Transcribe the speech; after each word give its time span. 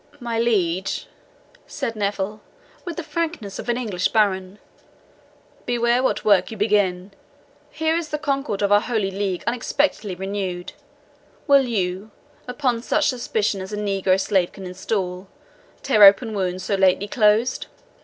"My 0.19 0.39
liege," 0.39 1.05
said 1.67 1.95
Neville, 1.95 2.41
with 2.85 2.95
the 2.95 3.03
frankness 3.03 3.59
of 3.59 3.69
an 3.69 3.77
English 3.77 4.07
baron, 4.07 4.57
"beware 5.67 6.01
what 6.01 6.25
work 6.25 6.49
you 6.49 6.57
begin. 6.57 7.11
Here 7.69 7.95
is 7.95 8.09
the 8.09 8.17
concord 8.17 8.63
of 8.63 8.71
our 8.71 8.79
holy 8.81 9.11
league 9.11 9.43
unexpectedly 9.45 10.15
renewed 10.15 10.73
will 11.45 11.67
you, 11.67 12.09
upon 12.47 12.81
such 12.81 13.09
suspicion 13.09 13.61
as 13.61 13.71
a 13.71 13.77
negro 13.77 14.19
slave 14.19 14.51
can 14.51 14.65
instil, 14.65 15.27
tear 15.83 16.03
open 16.03 16.33
wounds 16.33 16.63
so 16.63 16.73
lately 16.73 17.07
closed? 17.07 17.67